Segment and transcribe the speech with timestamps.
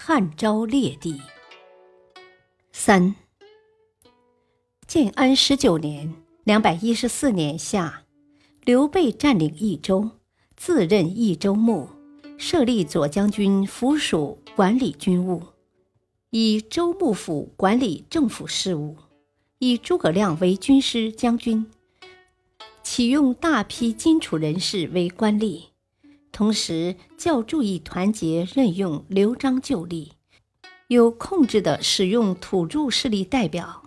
[0.00, 1.20] 汉昭烈帝
[2.72, 3.14] 三，
[4.86, 8.04] 建安十九年（两百一十四年夏），
[8.64, 10.12] 刘备占领益州，
[10.56, 11.90] 自任益州牧，
[12.38, 15.42] 设立左将军府属管理军务，
[16.30, 18.96] 以州牧府管理政府事务，
[19.58, 21.66] 以诸葛亮为军师将军，
[22.82, 25.64] 启用大批荆楚人士为官吏。
[26.38, 30.10] 同时，较注意团结任用刘璋旧吏，
[30.86, 33.82] 有控制的使用土著势力代表。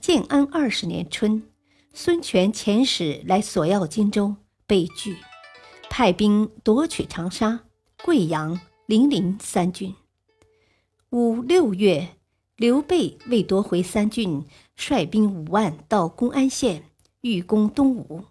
[0.00, 1.44] 建安二十年春，
[1.92, 4.34] 孙权遣使来索要荆州，
[4.66, 5.18] 被拒，
[5.88, 7.60] 派兵夺取长沙、
[8.02, 9.94] 贵阳、零陵三郡。
[11.10, 12.16] 五六月，
[12.56, 16.82] 刘备为夺回三郡，率兵五万到公安县，
[17.20, 18.24] 欲攻东吴。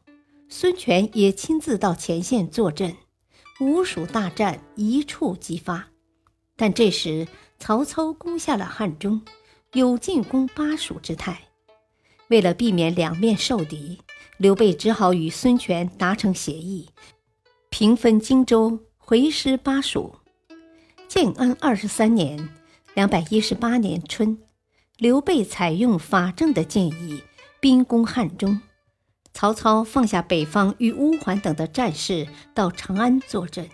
[0.49, 2.97] 孙权也亲自到前线坐镇。
[3.59, 5.87] 吴蜀大战一触即发，
[6.55, 9.21] 但这时曹操攻下了汉中，
[9.73, 11.41] 有进攻巴蜀之态。
[12.29, 13.99] 为了避免两面受敌，
[14.37, 16.87] 刘备只好与孙权达成协议，
[17.69, 20.15] 平分荆州，回师巴蜀。
[21.09, 22.49] 建安二十三年
[22.95, 24.37] （两百一十八年春），
[24.95, 27.21] 刘备采用法正的建议，
[27.59, 28.61] 兵攻汉中。
[29.33, 33.69] 曹操放下北方与乌桓等的战事，到长安坐镇。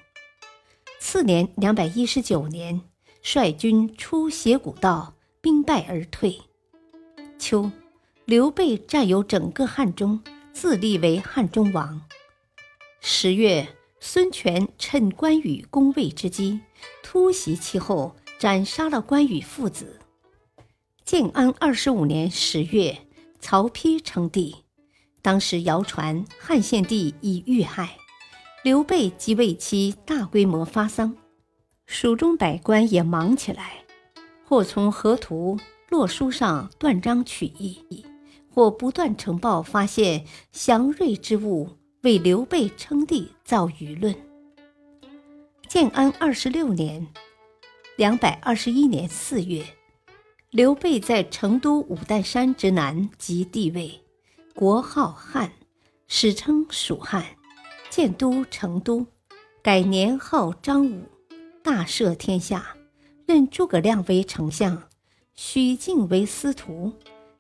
[0.99, 2.81] 次年两百一十九年，
[3.21, 6.39] 率军出斜谷道，兵败而退。
[7.39, 7.71] 秋，
[8.25, 10.21] 刘备占有整个汉中，
[10.53, 12.01] 自立为汉中王。
[13.01, 13.67] 十月，
[13.99, 16.59] 孙权趁关羽攻魏之机，
[17.03, 19.99] 突袭其后，斩杀了关羽父子。
[21.03, 23.07] 建安二十五年十月，
[23.39, 24.64] 曹丕称帝。
[25.25, 27.97] 当时谣传汉献帝已遇害，
[28.63, 31.17] 刘备即为其大规模发丧，
[31.87, 33.83] 蜀中百官也忙起来，
[34.43, 35.59] 或从河图、
[35.89, 38.05] 洛书上断章取义，
[38.53, 41.71] 或不断呈报发现祥瑞之物，
[42.03, 44.15] 为刘备称帝造舆论。
[45.67, 47.07] 建安二十六年
[47.97, 49.65] （两百二十一年）四月，
[50.51, 54.04] 刘备在成都五岱山之南即帝位。
[54.55, 55.51] 国号汉，
[56.07, 57.25] 史称蜀汉，
[57.89, 59.05] 建都成都，
[59.61, 61.09] 改年号张武，
[61.61, 62.77] 大赦天下，
[63.25, 64.83] 任诸葛亮为丞相，
[65.33, 66.93] 许靖为司徒，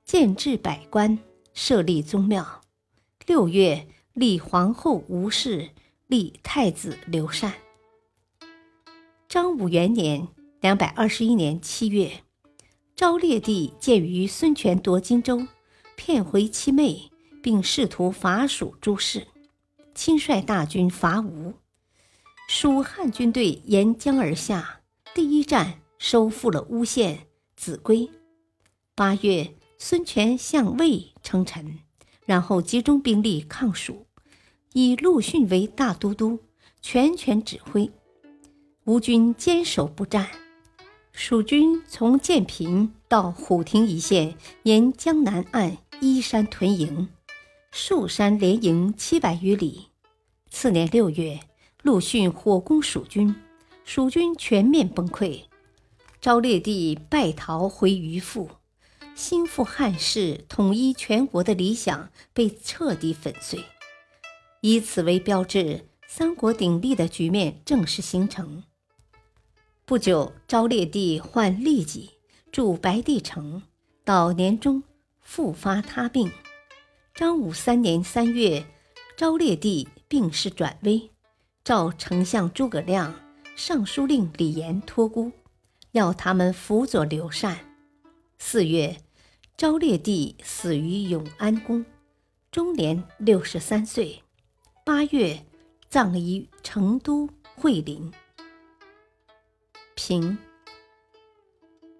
[0.03, 1.17] 建制百官，
[1.53, 2.61] 设立宗庙。
[3.25, 5.69] 六月，立皇后吴氏，
[6.07, 7.53] 立太子刘禅。
[9.29, 10.27] 张武元年
[10.59, 12.11] （两百二十一年）七月，
[12.93, 15.47] 昭烈帝鉴于孙权夺荆州。
[15.95, 17.11] 骗回妻妹，
[17.41, 19.27] 并试图伐蜀诸事，
[19.93, 21.53] 亲率大军伐吴。
[22.47, 24.81] 蜀汉军队沿江而下，
[25.13, 28.09] 第一战收复了巫县、秭归。
[28.93, 31.79] 八月，孙权向魏称臣，
[32.25, 34.05] 然后集中兵力抗蜀，
[34.73, 36.39] 以陆逊为大都督，
[36.81, 37.91] 全权指挥。
[38.83, 40.29] 吴军坚守不战，
[41.11, 45.77] 蜀军从建平到虎亭一线，沿江南岸。
[46.01, 47.07] 依山屯营，
[47.71, 49.87] 数山连营七百余里。
[50.49, 51.39] 次年六月，
[51.83, 53.33] 陆逊火攻蜀军，
[53.85, 55.43] 蜀军全面崩溃。
[56.19, 58.49] 昭烈帝败逃回鱼阜，
[59.15, 63.63] 兴复汉室、统一全国的理想被彻底粉碎，
[64.61, 68.63] 以此为标志，三国鼎立的局面正式形成。
[69.85, 72.11] 不久，昭烈帝患痢疾，
[72.51, 73.63] 住白帝城，
[74.03, 74.83] 到年中。
[75.25, 76.31] 复发他病，
[77.13, 78.65] 张武三年三月，
[79.17, 81.11] 昭烈帝病势转危，
[81.63, 83.13] 召丞相诸葛亮、
[83.55, 85.31] 尚书令李严托孤，
[85.91, 87.57] 要他们辅佐刘禅。
[88.37, 88.97] 四月，
[89.57, 91.83] 昭烈帝死于永安宫，
[92.51, 94.21] 终年六十三岁。
[94.85, 95.43] 八月，
[95.89, 98.13] 葬于成都惠陵。
[99.95, 100.37] 平，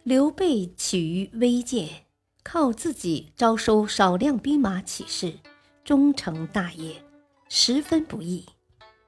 [0.03, 2.04] 刘备起于危界。
[2.45, 5.39] 靠自己招收少量兵马起事，
[5.83, 7.03] 终成大业，
[7.49, 8.45] 十分不易。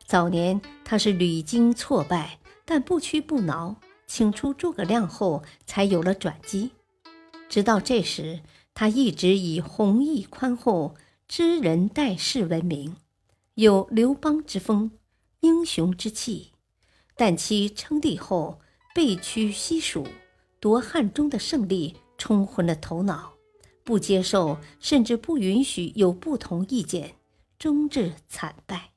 [0.07, 3.75] 早年他是屡经挫败，但不屈不挠，
[4.07, 6.72] 请出诸葛亮后，才有了转机。
[7.48, 8.42] 直到这时，
[8.74, 10.95] 他一直以弘毅宽厚、
[11.28, 12.95] 知人待事闻名，
[13.54, 14.89] 有刘邦之风、
[15.42, 16.54] 英雄之气。
[17.16, 18.60] 但其称帝后，
[18.95, 20.07] 背屈西蜀，
[20.60, 23.33] 夺汉中的胜利冲昏了头脑，
[23.83, 27.15] 不接受，甚至不允许有不同意见，
[27.59, 28.91] 终至惨败。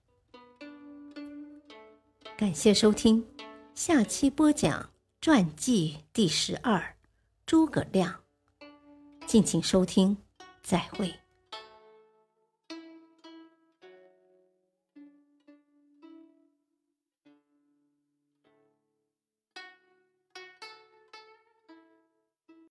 [2.37, 3.27] 感谢收听，
[3.75, 4.91] 下期播讲
[5.21, 6.97] 传记第十二，
[7.45, 8.21] 诸葛亮。
[9.27, 10.17] 敬请收听，
[10.63, 11.20] 再会。